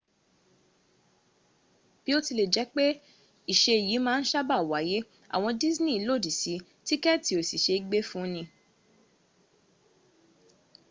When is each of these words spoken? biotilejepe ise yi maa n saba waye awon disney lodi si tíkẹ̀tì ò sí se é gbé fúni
biotilejepe 2.03 2.85
ise 3.53 3.73
yi 3.87 3.97
maa 4.05 4.21
n 4.21 4.25
saba 4.31 4.57
waye 4.71 4.99
awon 5.35 5.55
disney 5.61 5.97
lodi 6.07 6.31
si 6.41 6.53
tíkẹ̀tì 6.87 7.31
ò 7.39 7.41
sí 7.49 7.57
se 7.63 7.71
é 7.77 7.81
gbé 7.85 7.99
fúni 8.09 8.43